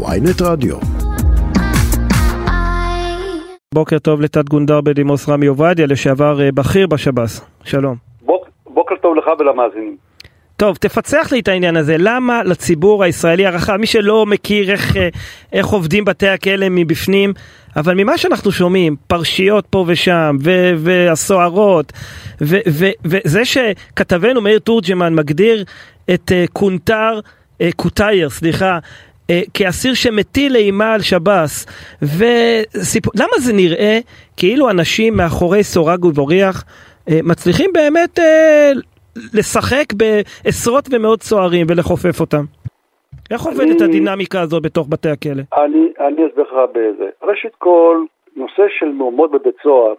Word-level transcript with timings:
ויינט 0.00 0.42
רדיו. 0.42 0.76
בוקר 3.74 3.98
טוב 3.98 4.20
לתת 4.20 4.48
גונדר 4.48 4.80
בדימוס 4.80 5.28
רמי 5.28 5.46
עובדיה, 5.46 5.86
לשעבר 5.86 6.42
אה, 6.42 6.52
בכיר 6.52 6.86
בשב"ס. 6.86 7.40
שלום. 7.64 7.96
בוק, 8.22 8.48
בוקר 8.66 8.94
טוב 9.02 9.16
לך 9.16 9.24
ולמאזינים. 9.38 9.96
טוב, 10.56 10.76
תפצח 10.76 11.32
לי 11.32 11.40
את 11.40 11.48
העניין 11.48 11.76
הזה, 11.76 11.96
למה 11.98 12.42
לציבור 12.42 13.04
הישראלי 13.04 13.46
הרחב, 13.46 13.76
מי 13.76 13.86
שלא 13.86 14.26
מכיר 14.26 14.70
איך, 14.70 14.96
אה, 14.96 15.08
איך 15.52 15.66
עובדים 15.66 16.04
בתי 16.04 16.28
הכלא 16.28 16.66
מבפנים, 16.70 17.32
אבל 17.76 17.94
ממה 17.94 18.18
שאנחנו 18.18 18.52
שומעים, 18.52 18.96
פרשיות 19.06 19.66
פה 19.70 19.84
ושם, 19.88 20.36
ו- 20.44 20.72
והסוהרות, 20.76 21.92
ו- 22.40 22.60
ו- 22.68 22.90
וזה 23.04 23.44
שכתבנו 23.44 24.40
מאיר 24.40 24.58
תורג'מן 24.58 25.14
מגדיר 25.14 25.64
את 26.14 26.30
uh, 26.30 26.52
קונטר, 26.52 27.20
uh, 27.22 27.64
קוטייר, 27.76 28.30
סליחה, 28.30 28.78
כאסיר 29.54 29.94
שמטיל 29.94 30.56
אימה 30.56 30.94
על 30.94 31.00
שב"ס, 31.00 31.66
וסיפור, 32.02 33.12
למה 33.16 33.36
זה 33.38 33.52
נראה 33.52 33.98
כאילו 34.36 34.70
אנשים 34.70 35.16
מאחורי 35.16 35.62
סורג 35.62 36.04
ובוריח 36.04 36.62
uh, 36.62 37.12
מצליחים 37.22 37.70
באמת 37.72 38.18
uh, 38.18 38.22
לשחק 39.34 39.92
בעשרות 39.96 40.84
ומאות 40.90 41.22
סוהרים 41.22 41.66
ולכופף 41.70 42.20
אותם? 42.20 42.44
איך 43.30 43.42
עובדת 43.42 43.80
הדינמיקה 43.80 44.40
הזו 44.40 44.60
בתוך 44.60 44.86
בתי 44.90 45.08
הכלא? 45.08 45.42
אני, 45.52 45.92
אני 46.00 46.26
אסביר 46.26 46.44
לך 46.44 46.70
בזה. 46.72 47.10
ראשית 47.22 47.54
כל, 47.58 48.04
נושא 48.36 48.62
של 48.78 48.86
מהומות 48.86 49.30
בבית 49.30 49.54
סוהר, 49.62 49.94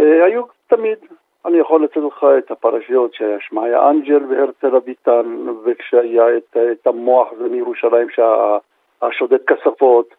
אה, 0.00 0.24
היו 0.24 0.42
תמיד. 0.68 0.98
אני 1.48 1.58
יכול 1.58 1.84
לתת 1.84 1.96
לך 1.96 2.26
את 2.38 2.50
הפרשיות 2.50 3.14
שהיה 3.14 3.36
שמעיה 3.40 3.90
אנג'ל 3.90 4.24
והרצל 4.28 4.76
אביטן, 4.76 5.48
וכשהיה 5.64 6.36
את, 6.36 6.56
את 6.72 6.86
המוח 6.86 7.28
מירושלים 7.50 8.06
שהשודד 8.10 9.38
כספות, 9.46 10.14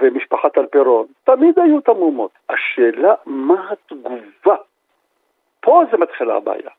ומשפחת 0.00 0.58
אלפרון. 0.58 1.06
תמיד 1.24 1.58
היו 1.58 1.78
את 1.78 1.88
המהומות. 1.88 2.30
השאלה, 2.50 3.14
מה 3.26 3.70
התגובה? 3.70 4.56
פה 5.60 5.82
זה 5.90 5.96
מתחילה 5.96 6.36
הבעיה. 6.36 6.70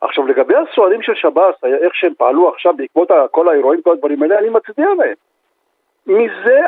עכשיו 0.00 0.26
לגבי 0.26 0.54
הסוהרים 0.56 1.02
של 1.02 1.14
שב"ס, 1.14 1.64
איך 1.64 1.94
שהם 1.94 2.12
פעלו 2.18 2.48
עכשיו 2.48 2.74
בעקבות 2.76 3.10
כל 3.30 3.48
האירועים, 3.48 3.82
כל 3.82 3.92
הדברים 3.92 4.22
האלה, 4.22 4.38
אני 4.38 4.48
מצדיע 4.48 4.88
להם. 4.98 5.14
מזה, 6.06 6.60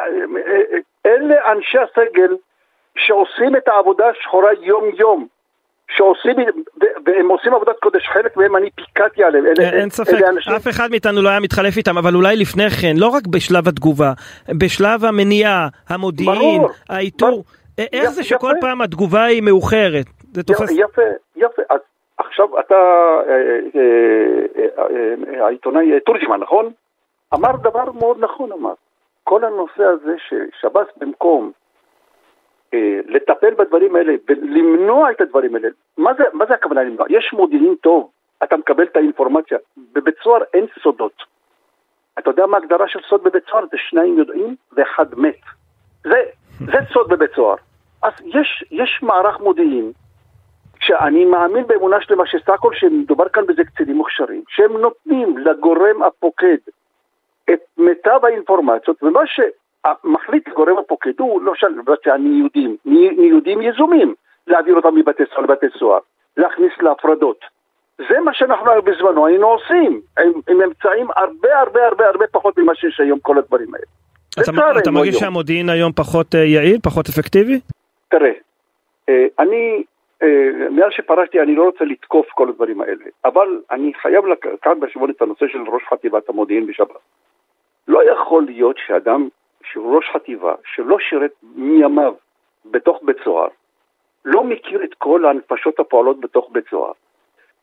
אלה 1.06 1.52
אנשי 1.52 1.78
הסגל 1.78 2.36
שעושים 2.96 3.56
את 3.56 3.68
העבודה 3.68 4.08
השחורה 4.08 4.50
יום-יום, 4.60 5.26
שעושים, 5.90 6.36
והם 7.06 7.28
עושים 7.28 7.54
עבודת 7.54 7.76
קודש, 7.82 8.08
חלק 8.08 8.36
מהם 8.36 8.56
אני 8.56 8.70
פיקדתי 8.70 9.24
עליהם. 9.24 9.46
אלה, 9.46 9.80
אין 9.80 9.90
ספק, 9.90 10.18
אנשים, 10.28 10.52
אף 10.52 10.68
אחד 10.68 10.90
מאיתנו 10.90 11.22
לא 11.22 11.28
היה 11.28 11.40
מתחלף 11.40 11.76
איתם, 11.76 11.98
אבל 11.98 12.14
אולי 12.14 12.36
לפני 12.36 12.70
כן, 12.70 12.94
לא 12.96 13.08
רק 13.08 13.26
בשלב 13.26 13.68
התגובה, 13.68 14.12
בשלב 14.58 15.04
המניעה, 15.04 15.68
המודיעין, 15.88 16.60
ברור. 16.60 16.70
האיתור, 16.88 17.30
ברור. 17.30 17.44
איך 17.78 18.02
יפה, 18.02 18.10
זה 18.10 18.22
שכל 18.22 18.50
יפה. 18.50 18.60
פעם 18.60 18.82
התגובה 18.82 19.24
היא 19.24 19.42
מאוחרת? 19.42 20.06
זה 20.32 20.42
תופס... 20.42 20.70
יפה, 20.70 21.02
יפה. 21.36 21.62
אז 21.70 21.80
עכשיו 22.18 22.60
אתה, 22.60 22.74
אה, 23.28 23.34
אה, 23.76 24.72
אה, 25.38 25.44
העיתונאי 25.46 26.00
תורג'מן, 26.00 26.40
נכון? 26.40 26.72
אמר 27.34 27.56
דבר 27.56 27.92
מאוד 27.92 28.16
נכון, 28.20 28.52
אמר. 28.52 28.72
כל 29.24 29.44
הנושא 29.44 29.84
הזה 29.84 30.14
ששב"ס 30.28 30.86
במקום 30.96 31.52
לטפל 33.06 33.54
בדברים 33.54 33.96
האלה 33.96 34.14
ולמנוע 34.28 35.10
את 35.10 35.20
הדברים 35.20 35.54
האלה, 35.54 35.68
מה 35.98 36.14
זה, 36.14 36.24
מה 36.32 36.46
זה 36.46 36.54
הכוונה 36.54 36.82
למנוע? 36.82 37.06
יש 37.10 37.32
מודיעין 37.32 37.74
טוב, 37.80 38.10
אתה 38.42 38.56
מקבל 38.56 38.84
את 38.84 38.96
האינפורמציה. 38.96 39.58
בבית 39.92 40.14
סוהר 40.22 40.42
אין 40.54 40.66
סודות. 40.82 41.22
אתה 42.18 42.30
יודע 42.30 42.46
מה 42.46 42.56
ההגדרה 42.56 42.88
של 42.88 42.98
סוד 43.08 43.24
בבית 43.24 43.42
סוהר? 43.50 43.64
זה 43.70 43.76
שניים 43.78 44.18
יודעים 44.18 44.56
ואחד 44.72 45.06
מת. 45.16 45.40
זה, 46.04 46.22
זה 46.58 46.78
סוד 46.92 47.08
בבית 47.08 47.30
סוהר. 47.34 47.56
אז 48.02 48.12
יש, 48.24 48.64
יש 48.70 49.02
מערך 49.02 49.40
מודיעין 49.40 49.92
שאני 50.80 51.24
מאמין 51.24 51.66
באמונה 51.66 52.00
שלמה 52.00 52.26
שסך 52.26 52.48
הכל 52.48 52.74
שמדובר 52.74 53.28
כאן 53.28 53.46
בזה 53.46 53.64
קצינים 53.64 53.96
מוכשרים, 53.96 54.42
שהם 54.48 54.76
נותנים 54.76 55.38
לגורם 55.38 56.02
הפוקד 56.02 56.56
את 57.50 57.60
מיטב 57.78 58.20
האינפורמציות, 58.22 59.02
ומה 59.02 59.20
שמחליט 59.86 60.48
גורם 60.48 60.78
הפוקד 60.78 61.20
הוא 61.20 61.42
לא 61.42 61.54
של 61.54 61.66
לבצע 61.66 62.16
ניודים, 62.16 62.76
ני- 62.84 63.10
ניודים 63.10 63.62
יזומים, 63.62 64.14
להעביר 64.46 64.74
אותם 64.74 64.94
מבתי 64.94 65.22
סוהר 65.34 65.40
לבתי 65.40 65.66
סוהר, 65.78 65.98
להכניס 66.36 66.72
להפרדות. 66.80 67.44
זה 67.98 68.20
מה 68.20 68.34
שאנחנו 68.34 68.82
בזמנו 68.84 69.26
היינו 69.26 69.46
עושים, 69.46 70.00
עם, 70.18 70.32
עם 70.48 70.62
אמצעים 70.62 71.06
הרבה 71.16 71.58
הרבה 71.60 71.86
הרבה 71.86 72.06
הרבה 72.08 72.26
פחות 72.26 72.58
ממה 72.58 72.74
שיש 72.74 73.00
היום 73.00 73.18
כל 73.18 73.38
הדברים 73.38 73.74
האלה. 73.74 73.86
אתה, 74.42 74.78
אתה 74.78 74.90
מרגיש. 74.90 75.16
שהמודיעין 75.16 75.68
היום 75.68 75.92
פחות 75.92 76.34
אה, 76.34 76.40
יעיל, 76.40 76.78
פחות 76.82 77.08
אפקטיבי? 77.08 77.60
תראה, 78.08 78.32
אה, 79.08 79.26
אני, 79.38 79.84
אה, 80.22 80.68
מאז 80.70 80.90
שפרשתי 80.90 81.40
אני 81.40 81.54
לא 81.54 81.64
רוצה 81.64 81.84
לתקוף 81.84 82.26
כל 82.30 82.48
הדברים 82.48 82.80
האלה, 82.80 83.04
אבל 83.24 83.60
אני 83.70 83.92
חייב 84.02 84.26
לקחת 84.26 84.76
בחשבון 84.80 85.10
את 85.10 85.22
הנושא 85.22 85.46
של 85.52 85.58
ראש 85.58 85.82
חטיבת 85.90 86.28
המודיעין 86.28 86.66
בשב"ס. 86.66 86.96
לא 87.88 88.10
יכול 88.12 88.44
להיות 88.44 88.76
שאדם 88.86 89.28
שהוא 89.76 89.96
ראש 89.96 90.10
חטיבה, 90.12 90.54
שלא 90.74 90.98
שירת 90.98 91.30
מימיו 91.42 92.14
בתוך 92.64 93.00
בית 93.02 93.16
סוהר, 93.24 93.48
לא 94.24 94.44
מכיר 94.44 94.84
את 94.84 94.94
כל 94.94 95.24
הנפשות 95.24 95.80
הפועלות 95.80 96.20
בתוך 96.20 96.48
בית 96.52 96.64
סוהר. 96.70 96.92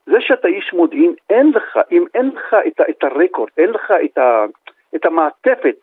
זה 0.06 0.18
שאתה 0.20 0.48
איש 0.48 0.74
מודיעין, 0.74 1.14
אין 1.30 1.52
לך, 1.56 1.80
אם 1.92 2.06
אין 2.14 2.32
לך 2.36 2.56
את, 2.68 2.82
את 2.90 3.04
הרקורד, 3.04 3.50
אין 3.58 3.70
לך 3.70 3.94
את, 4.06 4.18
ה, 4.18 4.46
את 4.96 5.06
המעטפת 5.06 5.76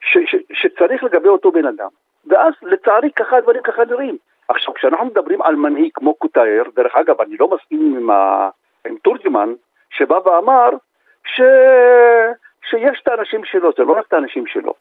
ש, 0.00 0.18
ש, 0.26 0.36
שצריך 0.52 1.04
לגבי 1.04 1.28
אותו 1.28 1.52
בן 1.52 1.66
אדם. 1.66 1.88
ואז 2.26 2.52
לצערי 2.62 3.10
ככה 3.10 3.36
הדברים 3.36 3.62
ככה 3.62 3.84
נראים. 3.84 4.16
עכשיו 4.48 4.74
כשאנחנו 4.74 5.06
מדברים 5.06 5.42
על 5.42 5.56
מנהיג 5.56 5.90
כמו 5.94 6.14
קוטייר, 6.14 6.64
דרך 6.76 6.96
אגב 6.96 7.20
אני 7.20 7.36
לא 7.40 7.48
מסכים 7.48 7.96
עם, 7.96 8.10
ה, 8.10 8.48
עם 8.86 8.96
תורג'מן 9.02 9.52
שבא 9.90 10.18
ואמר 10.24 10.70
ש, 11.24 11.40
שיש 12.70 13.00
את 13.02 13.08
האנשים 13.08 13.44
שלו, 13.44 13.70
זה 13.76 13.82
לא 13.84 13.92
רק 13.92 14.06
את 14.06 14.12
האנשים 14.12 14.46
שלו. 14.46 14.74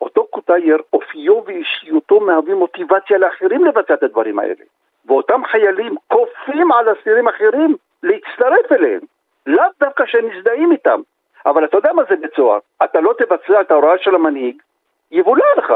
אותו 0.00 0.26
קוטייר, 0.26 0.78
אופיו 0.92 1.42
ואישיותו 1.46 2.20
מהווים 2.20 2.56
מוטיבציה 2.56 3.18
לאחרים 3.18 3.64
לבצע 3.64 3.94
את 3.94 4.02
הדברים 4.02 4.38
האלה. 4.38 4.64
ואותם 5.06 5.42
חיילים 5.44 5.94
כופים 6.08 6.72
על 6.72 6.92
אסירים 6.92 7.28
אחרים 7.28 7.76
להצטרף 8.02 8.72
אליהם. 8.72 9.00
לאו 9.46 9.64
דווקא 9.80 10.06
שהם 10.06 10.28
מזדהים 10.28 10.72
איתם. 10.72 11.00
אבל 11.46 11.64
אתה 11.64 11.76
יודע 11.76 11.92
מה 11.92 12.02
זה 12.10 12.16
בית 12.16 12.34
סוהר? 12.36 12.58
אתה 12.84 13.00
לא 13.00 13.14
תבצע 13.18 13.60
את 13.60 13.70
ההוראה 13.70 13.98
של 13.98 14.14
המנהיג, 14.14 14.62
יבולע 15.10 15.44
לך. 15.58 15.74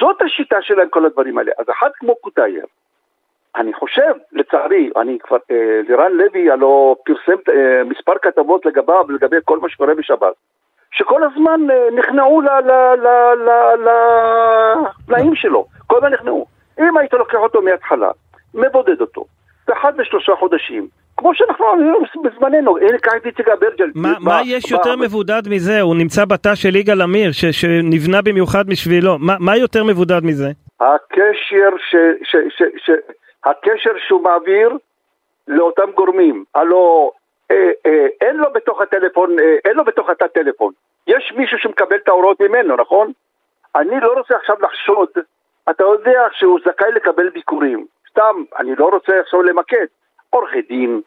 זאת 0.00 0.22
השיטה 0.22 0.62
שלהם 0.62 0.88
כל 0.88 1.06
הדברים 1.06 1.38
האלה. 1.38 1.52
אז 1.58 1.66
אחד 1.70 1.90
כמו 1.94 2.16
קוטייר, 2.16 2.66
אני 3.56 3.72
חושב, 3.72 4.12
לצערי, 4.32 4.90
אני 4.96 5.18
כבר, 5.18 5.36
אה, 5.50 5.80
לירן 5.88 6.12
לוי 6.12 6.50
הלא 6.50 6.96
פרסם 7.04 7.40
אה, 7.48 7.84
מספר 7.84 8.18
כתבות 8.22 8.66
לגביו, 8.66 9.04
לגבי 9.08 9.36
כל 9.44 9.58
מה 9.58 9.68
שקורה 9.68 9.94
בשבת, 9.94 10.34
שכל 10.92 11.22
הזמן 11.24 11.60
אה, 11.70 11.88
נכנעו 11.98 12.42
לתנאים 15.06 15.34
שלו, 15.34 15.66
כל 15.86 15.96
הזמן 15.96 16.12
נכנעו. 16.12 16.46
אם 16.78 16.96
היית 16.96 17.12
לוקח 17.12 17.38
אותו 17.38 17.62
מההתחלה, 17.62 18.10
מבודד 18.54 19.00
אותו, 19.00 19.24
ואחת 19.68 19.98
לשלושה 19.98 20.32
חודשים, 20.38 20.88
כמו 21.16 21.34
שאנחנו 21.34 21.64
עשינו 22.08 22.22
בזמננו, 22.22 22.78
הנה 22.78 22.98
קח 22.98 23.12
את 23.16 23.26
איציק 23.26 23.48
אברג'ל. 23.48 23.90
מה, 23.94 24.40
יש 24.44 24.70
יותר 24.70 24.96
מבודד 24.96 25.42
מזה? 25.50 25.80
הוא 25.80 25.96
נמצא 25.96 26.24
בתא 26.24 26.54
של 26.54 26.76
יגאל 26.76 27.02
עמיר, 27.02 27.30
שנבנה 27.32 28.22
במיוחד 28.22 28.66
בשבילו. 28.66 29.16
מה, 29.18 29.56
יותר 29.56 29.84
מבודד 29.84 30.24
מזה? 30.24 30.48
הקשר 30.80 31.68
הקשר 33.44 33.90
שהוא 34.06 34.22
מעביר 34.22 34.76
לאותם 35.48 35.90
גורמים, 35.94 36.44
הלו 36.54 37.12
אה, 37.50 37.70
אה, 37.86 38.06
אין 38.28 38.36
לו 38.36 38.52
בתוך 38.52 38.80
הטלפון, 38.80 39.38
אה, 39.38 39.56
אין 39.64 39.76
לו 39.76 39.84
בתוך 39.84 40.10
התא 40.10 40.26
טלפון. 40.26 40.72
יש 41.06 41.32
מישהו 41.36 41.58
שמקבל 41.58 41.96
את 41.96 42.08
ההוראות 42.08 42.40
ממנו, 42.40 42.76
נכון? 42.76 43.12
אני 43.76 44.00
לא 44.00 44.12
רוצה 44.12 44.36
עכשיו 44.36 44.56
לחשוד, 44.60 45.08
אתה 45.70 45.84
יודע 45.84 46.22
שהוא 46.32 46.60
זכאי 46.64 46.92
לקבל 46.92 47.28
ביקורים. 47.28 47.86
סתם, 48.10 48.42
אני 48.58 48.74
לא 48.76 48.88
רוצה 48.88 49.20
עכשיו 49.20 49.42
למקד. 49.42 49.86
עורכי 50.30 50.62
דין, 50.62 51.00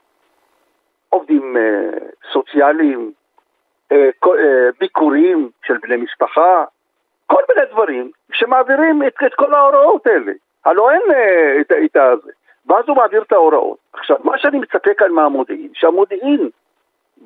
עובדים 1.10 1.58
אה, 1.58 1.98
סוציאליים, 2.34 3.12
אה, 3.92 4.10
אה, 4.26 4.70
ביקורים 4.80 5.50
של 5.66 5.78
בני 5.78 5.98
משפחה, 5.98 6.64
כל 7.28 7.42
מיני 7.50 7.68
דברים 7.72 8.12
שמעבירים 8.32 9.04
את, 9.08 9.14
את 9.26 9.34
כל 9.34 9.54
ההוראות 9.54 10.08
האלה. 10.08 10.32
הלוא 10.66 10.92
אין 10.92 11.02
אה, 11.14 11.62
את, 11.86 11.96
הזה. 11.96 12.32
ואז 12.66 12.84
הוא 12.88 12.98
מעביר 12.98 13.22
את 13.22 13.32
ההוראות. 13.32 13.78
עכשיו, 13.94 14.18
מה 14.24 14.38
שאני 14.38 14.60
מצפה 14.60 14.94
כאן 14.98 15.12
מהמודיעין, 15.12 15.70
שהמודיעין, 15.74 16.50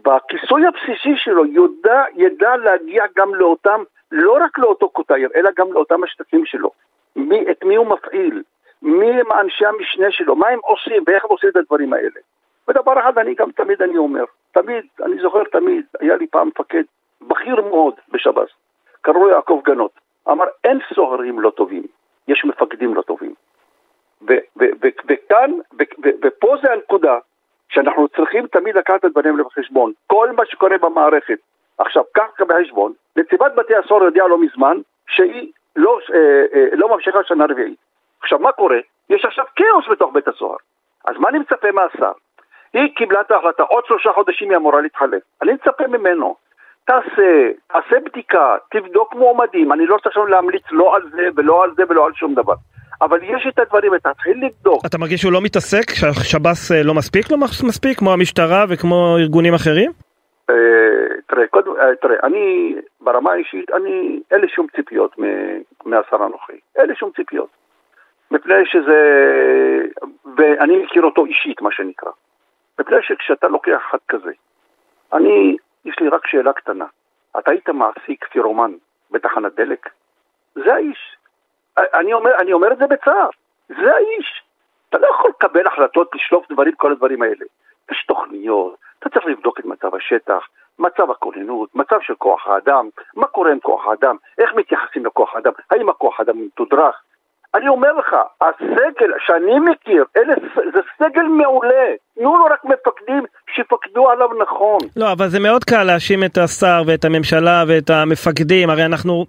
בכיסוי 0.03 0.67
הבסיסי 0.67 1.13
שלו, 1.15 1.45
ידע, 1.45 2.03
ידע 2.15 2.55
להגיע 2.55 3.03
גם 3.17 3.35
לאותם, 3.35 3.83
לא 4.11 4.37
רק 4.43 4.57
לאותו 4.57 4.89
קוטייר, 4.89 5.29
אלא 5.35 5.49
גם 5.57 5.73
לאותם 5.73 6.03
השטחים 6.03 6.45
שלו. 6.45 6.71
מי, 7.15 7.51
את 7.51 7.63
מי 7.63 7.75
הוא 7.75 7.87
מפעיל, 7.87 8.43
מי 8.81 9.11
הם 9.11 9.31
אנשי 9.31 9.65
המשנה 9.65 10.11
שלו, 10.11 10.35
מה 10.35 10.47
הם 10.47 10.59
עושים 10.63 11.03
ואיך 11.07 11.23
הם 11.23 11.29
עושים 11.29 11.49
את 11.49 11.55
הדברים 11.55 11.93
האלה. 11.93 12.19
ודבר 12.67 12.99
אחד 12.99 13.17
אני 13.17 13.35
גם 13.35 13.51
תמיד 13.51 13.81
אני 13.81 13.97
אומר, 13.97 14.23
תמיד, 14.51 14.85
אני 15.03 15.21
זוכר 15.21 15.43
תמיד, 15.43 15.85
היה 15.99 16.15
לי 16.15 16.27
פעם 16.27 16.47
מפקד 16.47 16.83
בכיר 17.21 17.61
מאוד 17.61 17.93
בשב"ס. 18.11 18.49
קראו 19.01 19.23
לו 19.23 19.29
יעקב 19.29 19.61
גנות, 19.63 19.91
אמר 20.29 20.45
אין 20.63 20.79
סוהרים 20.93 21.39
לא 21.39 21.49
טובים, 21.49 21.83
יש 22.27 22.45
מפקדים 22.45 22.95
לא 22.95 23.01
טובים. 23.01 23.33
וכאן, 25.07 25.51
ופה 26.21 26.55
זה 26.61 26.73
הנקודה 26.73 27.17
שאנחנו 27.69 28.07
צריכים 28.07 28.47
תמיד 28.47 28.75
לקחת 28.77 29.05
את 29.05 29.11
דברים 29.11 29.37
בחשבון. 29.37 29.91
כל 30.07 30.31
מה 30.31 30.45
שקורה 30.45 30.77
במערכת, 30.77 31.39
עכשיו 31.77 32.03
קח 32.55 32.61
בחשבון, 32.61 32.93
נציבת 33.15 33.51
בתי 33.55 33.75
הסוהר 33.75 34.03
הודיעה 34.03 34.27
לא 34.27 34.37
מזמן 34.41 34.77
שהיא 35.07 35.51
לא, 35.75 35.99
אה, 36.13 36.43
אה, 36.53 36.65
לא 36.73 36.95
ממשיכה 36.95 37.19
שנה 37.23 37.45
רביעית. 37.49 37.77
עכשיו 38.21 38.39
מה 38.39 38.51
קורה? 38.51 38.77
יש 39.09 39.25
עכשיו 39.25 39.45
כאוס 39.55 39.85
בתוך 39.91 40.13
בית 40.13 40.27
הסוהר. 40.27 40.57
אז 41.05 41.15
מה 41.19 41.29
אני 41.29 41.39
מצפה 41.39 41.71
מהשר? 41.71 42.11
היא 42.73 42.95
קיבלה 42.95 43.21
את 43.21 43.31
ההחלטה, 43.31 43.63
עוד 43.63 43.83
שלושה 43.87 44.09
חודשים 44.15 44.49
היא 44.49 44.57
אמורה 44.57 44.81
להתחלף. 44.81 45.21
אני 45.41 45.53
מצפה 45.53 45.87
ממנו, 45.87 46.35
תעשה, 46.85 47.49
תעשה 47.67 47.99
בדיקה, 48.05 48.55
תבדוק 48.71 49.15
מועמדים, 49.15 49.71
אני 49.71 49.85
לא 49.85 49.97
צריך 50.03 50.17
להמליץ 50.17 50.63
לא 50.71 50.95
על 50.95 51.01
זה 51.11 51.27
ולא 51.35 51.63
על 51.63 51.71
זה 51.77 51.83
ולא 51.89 52.05
על 52.05 52.13
שום 52.13 52.33
דבר. 52.33 52.53
אבל 53.01 53.19
יש 53.23 53.47
את 53.49 53.59
הדברים, 53.59 53.97
תתחיל 53.97 54.45
לבדוק. 54.45 54.85
אתה 54.85 54.97
מרגיש 54.97 55.21
שהוא 55.21 55.33
לא 55.33 55.41
מתעסק? 55.41 55.89
שהשב"ס 55.89 56.71
אה, 56.71 56.83
לא 56.83 56.93
מספיק 56.93 57.31
לו 57.31 57.37
מספיק? 57.37 57.97
כמו 57.97 58.13
המשטרה 58.13 58.65
וכמו 58.69 59.17
ארגונים 59.19 59.53
אחרים? 59.53 59.91
אה, 60.49 61.21
תראה, 61.27 61.47
קודם, 61.47 61.71
אה, 61.79 61.95
תראה, 61.95 62.15
אני 62.23 62.75
ברמה 63.01 63.31
האישית, 63.31 63.71
אני, 63.71 64.19
אין 64.31 64.41
לי 64.41 64.47
שום 64.47 64.67
ציפיות 64.75 65.15
מהשר 65.85 66.23
הנוכחי. 66.23 66.59
אין 66.75 66.89
לי 66.89 66.95
שום 66.95 67.11
ציפיות. 67.15 67.49
מפני 68.31 68.65
שזה, 68.65 68.99
ואני 70.37 70.77
מכיר 70.77 71.03
אותו 71.03 71.25
אישית, 71.25 71.61
מה 71.61 71.71
שנקרא. 71.71 72.11
מפני 72.79 72.97
שכשאתה 73.01 73.47
לוקח 73.47 73.81
אחד 73.89 73.97
כזה, 74.07 74.31
אני, 75.13 75.57
יש 75.85 75.99
לי 75.99 76.09
רק 76.09 76.27
שאלה 76.27 76.53
קטנה. 76.53 76.85
אתה 77.39 77.51
היית 77.51 77.69
מעסיק 77.69 78.27
פירומן 78.27 78.71
בתחנת 79.11 79.55
דלק? 79.55 79.89
זה 80.55 80.73
האיש. 80.73 81.17
אני 81.77 82.13
אומר, 82.13 82.31
אני 82.39 82.53
אומר 82.53 82.71
את 82.71 82.77
זה 82.77 82.87
בצער. 82.87 83.29
זה 83.67 83.95
האיש. 83.95 84.43
אתה 84.89 84.97
לא 84.97 85.07
יכול 85.07 85.31
לקבל 85.35 85.67
החלטות, 85.67 86.15
לשלוף 86.15 86.51
דברים, 86.51 86.75
כל 86.75 86.91
הדברים 86.91 87.21
האלה. 87.21 87.45
יש 87.91 88.05
תוכניות, 88.07 88.75
אתה 89.07 89.19
צריך 89.19 89.25
לבדוק 89.25 89.59
את 89.59 89.65
מצב 89.65 89.95
השטח, 89.95 90.47
מצב 90.79 91.11
הכוננות, 91.11 91.75
מצב 91.75 91.97
של 92.01 92.15
כוח 92.15 92.47
האדם, 92.47 92.89
מה 93.15 93.27
קורה 93.27 93.51
עם 93.51 93.59
כוח 93.59 93.87
האדם, 93.87 94.15
איך 94.37 94.49
מתייחסים 94.55 95.05
לכוח 95.05 95.35
האדם, 95.35 95.51
האם 95.71 95.89
הכוח 95.89 96.19
האדם 96.19 96.41
מתודרך, 96.45 96.95
אני 97.55 97.67
אומר 97.67 97.93
לך, 97.93 98.15
הסגל 98.41 99.11
שאני 99.25 99.59
מכיר, 99.59 100.05
אלה, 100.17 100.33
זה 100.73 100.79
סגל 100.97 101.23
מעולה. 101.23 101.85
תנו 102.15 102.37
לו 102.37 102.45
רק 102.45 102.65
מפקדים 102.65 103.23
שיפקדו 103.55 104.09
עליו 104.09 104.27
נכון. 104.41 104.79
לא, 104.95 105.11
אבל 105.11 105.27
זה 105.27 105.39
מאוד 105.39 105.63
קל 105.63 105.83
להאשים 105.83 106.23
את 106.23 106.37
השר 106.37 106.83
ואת 106.87 107.05
הממשלה 107.05 107.63
ואת 107.67 107.89
המפקדים. 107.89 108.69
הרי 108.69 108.85
אנחנו, 108.85 109.25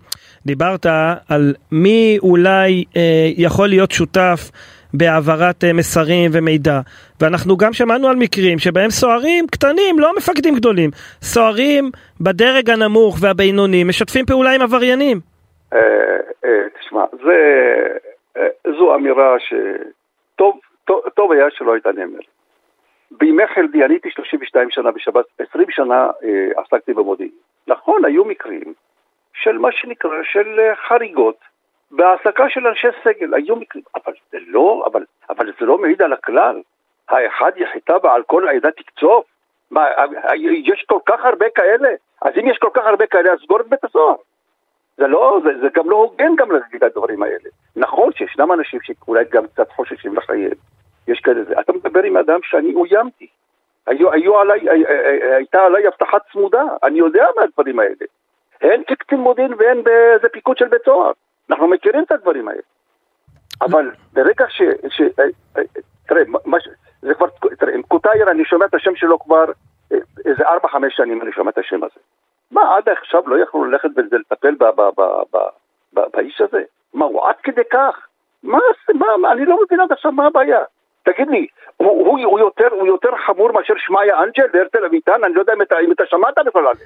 דיברת 0.46 0.86
על 1.28 1.54
מי 1.72 2.18
אולי 2.22 2.84
אה, 2.96 3.30
יכול 3.36 3.68
להיות 3.68 3.90
שותף 3.90 4.50
בהעברת 4.94 5.64
אה, 5.64 5.72
מסרים 5.72 6.30
ומידע. 6.34 6.80
ואנחנו 7.20 7.56
גם 7.56 7.72
שמענו 7.72 8.08
על 8.08 8.16
מקרים 8.16 8.58
שבהם 8.58 8.90
סוהרים 8.90 9.46
קטנים, 9.46 9.98
לא 9.98 10.12
מפקדים 10.16 10.54
גדולים, 10.54 10.90
סוהרים 11.22 11.90
בדרג 12.20 12.70
הנמוך 12.70 13.16
והבינוני 13.20 13.84
משתפים 13.84 14.26
פעולה 14.26 14.54
עם 14.54 14.62
עבריינים. 14.62 15.20
אה, 15.72 15.78
אה, 16.44 16.68
תשמע, 16.80 17.04
זו 18.78 18.94
אמירה 18.94 19.36
שטוב 19.38 20.60
טוב, 20.84 21.00
טוב 21.14 21.32
היה 21.32 21.46
שלא 21.50 21.72
הייתה 21.72 21.92
נאמרת. 21.92 22.24
בימי 23.10 23.46
חלדי, 23.54 23.84
אני 23.84 23.94
הייתי 23.94 24.10
32 24.10 24.70
שנה 24.70 24.90
בשב"ס, 24.90 25.24
20 25.50 25.66
שנה 25.70 26.08
עסקתי 26.56 26.92
במודיעין. 26.92 27.32
נכון, 27.68 28.04
היו 28.04 28.24
מקרים 28.24 28.74
של 29.42 29.58
מה 29.58 29.68
שנקרא, 29.72 30.22
של 30.32 30.60
חריגות 30.88 31.36
בהעסקה 31.96 32.48
של 32.48 32.66
אנשי 32.66 32.88
סגל, 33.04 33.34
היו 33.34 33.56
מקרים, 33.56 33.84
אבל 33.94 34.12
זה 34.32 34.38
לא, 34.46 34.84
אבל, 34.86 35.04
אבל 35.30 35.52
זה 35.60 35.66
לא 35.66 35.78
מעיד 35.78 36.02
על 36.02 36.12
הכלל. 36.12 36.60
האחד 37.08 37.52
יחידה 37.56 37.96
ועל 38.02 38.22
כל 38.22 38.48
העדה 38.48 38.70
תקצוף? 38.70 39.24
מה, 39.70 39.86
יש 40.44 40.84
כל 40.86 40.98
כך 41.06 41.24
הרבה 41.24 41.46
כאלה? 41.54 41.88
אז 42.22 42.32
אם 42.40 42.46
יש 42.50 42.58
כל 42.58 42.70
כך 42.74 42.86
הרבה 42.86 43.06
כאלה, 43.06 43.32
אז 43.32 43.38
סגור 43.42 43.60
את 43.60 43.66
בית 43.66 43.84
הסוהר. 43.84 44.16
זה 44.96 45.06
לא, 45.06 45.38
זה, 45.44 45.50
זה 45.60 45.68
גם 45.74 45.90
לא 45.90 45.96
הוגן 45.96 46.36
גם 46.36 46.50
להגיד 46.52 46.84
את 46.84 46.96
הדברים 46.96 47.22
האלה. 47.22 47.50
נכון 47.76 48.12
שישנם 48.12 48.52
אנשים 48.52 48.80
שאולי 48.82 49.24
גם 49.30 49.46
קצת 49.46 49.72
חוששים 49.72 50.16
לחייהם, 50.16 50.56
יש 51.08 51.20
כאלה 51.20 51.44
זה. 51.44 51.60
אתה 51.60 51.72
מדבר 51.72 52.02
עם 52.02 52.16
אדם 52.16 52.38
שאני 52.42 52.74
אוימתי. 52.74 53.26
היו, 53.86 54.12
היו 54.12 54.38
עליי, 54.38 54.60
הייתה 55.36 55.62
עליי 55.62 55.86
הבטחה 55.86 56.16
צמודה, 56.32 56.62
אני 56.82 56.98
יודע 56.98 57.26
מה 57.36 57.42
הדברים 57.42 57.78
האלה. 57.78 58.06
הן 58.60 58.82
כקצין 58.86 59.18
מודיעין 59.18 59.54
והן 59.58 59.82
באיזה 59.82 60.28
פיקוד 60.28 60.58
של 60.58 60.68
בית 60.68 60.84
סוהר. 60.84 61.12
אנחנו 61.50 61.68
מכירים 61.68 62.04
את 62.04 62.12
הדברים 62.12 62.48
האלה. 62.48 62.60
אבל 63.62 63.90
ברגע 64.12 64.44
ש... 64.48 64.62
ש 64.88 65.02
תראה, 66.06 66.22
מה, 66.44 66.58
זה 67.02 67.14
כבר, 67.14 67.26
תראה, 67.58 67.74
עם 67.74 67.82
קוטייר 67.82 68.30
אני 68.30 68.44
שומע 68.44 68.66
את 68.66 68.74
השם 68.74 68.96
שלו 68.96 69.18
כבר 69.18 69.44
אה, 69.92 69.98
איזה 70.24 70.44
ארבע, 70.46 70.68
חמש 70.68 70.96
שנים 70.96 71.22
אני 71.22 71.32
שומע 71.32 71.50
את 71.50 71.58
השם 71.58 71.84
הזה. 71.84 72.00
מה, 72.50 72.76
עד 72.76 72.88
עכשיו 72.88 73.28
לא 73.28 73.42
יכלו 73.42 73.64
ללכת 73.64 73.88
ולטפל 73.96 74.54
באיש 75.92 76.40
הזה? 76.40 76.62
מה, 76.94 77.04
הוא 77.04 77.28
עד 77.28 77.34
כדי 77.42 77.62
כך? 77.72 78.06
מה, 78.42 78.58
מה, 78.94 79.06
מה 79.20 79.32
אני 79.32 79.44
לא 79.44 79.58
מבין 79.64 79.80
עד 79.80 79.92
עכשיו 79.92 80.12
מה 80.12 80.26
הבעיה. 80.26 80.60
תגיד 81.02 81.28
לי, 81.28 81.46
הוא, 81.76 81.88
הוא, 81.88 82.18
הוא, 82.24 82.38
יותר, 82.38 82.68
הוא 82.70 82.86
יותר 82.86 83.08
חמור 83.26 83.52
מאשר 83.52 83.74
שמעיה 83.76 84.22
אנג'ל 84.22 84.46
והרצל 84.52 84.84
אביטן? 84.84 85.24
אני 85.24 85.34
לא 85.34 85.40
יודע 85.40 85.52
אם 85.52 85.62
אתה, 85.62 85.76
אם 85.84 85.92
אתה 85.92 86.02
שמעת 86.06 86.34
בכלל 86.46 86.66
על 86.66 86.74
זה. 86.74 86.84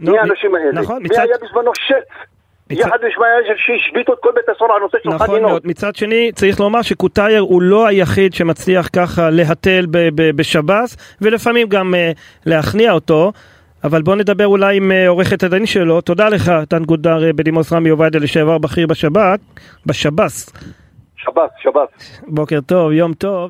מי 0.00 0.18
האנשים 0.18 0.54
האלה? 0.54 0.80
נכון, 0.80 1.02
מי 1.02 1.08
מצד... 1.08 1.22
היה 1.22 1.36
בזמנו 1.42 1.74
שץ? 1.74 2.08
יחד 2.70 2.98
עם 3.04 3.42
שהשביתו 3.56 4.12
את 4.12 4.18
כל 4.20 4.30
בית 4.34 4.48
הסוהר 4.48 4.72
על 4.72 4.76
הנושא 4.76 4.98
של 5.02 5.08
נכון 5.08 5.26
חנינות. 5.26 5.50
מאוד. 5.50 5.62
מצד 5.64 5.94
שני, 5.94 6.32
צריך 6.34 6.60
לומר 6.60 6.82
שקוטייר 6.82 7.40
הוא 7.40 7.62
לא 7.62 7.86
היחיד 7.86 8.34
שמצליח 8.34 8.88
ככה 8.92 9.30
להתל 9.30 9.86
בשב"ס, 10.36 11.16
ולפעמים 11.20 11.68
גם 11.68 11.94
uh, 11.94 12.18
להכניע 12.46 12.92
אותו. 12.92 13.32
אבל 13.84 14.02
בוא 14.02 14.16
נדבר 14.16 14.46
אולי 14.46 14.76
עם 14.76 14.92
אה, 14.92 15.08
עורכת 15.08 15.42
הדין 15.42 15.66
שלו. 15.66 16.00
תודה 16.00 16.28
לך, 16.28 16.52
טן 16.68 16.84
גודר 16.84 17.24
אה, 17.24 17.32
בדימוס 17.32 17.72
רמי 17.72 17.88
עובדיה, 17.88 18.20
לשעבר 18.20 18.58
בכיר 18.58 18.86
בשב"כ, 18.86 19.40
בשב"ס. 19.86 20.52
שב"ס, 21.16 21.50
שב"ס. 21.62 22.20
בוקר 22.28 22.60
טוב, 22.66 22.92
יום 22.92 23.14
טוב. 23.14 23.48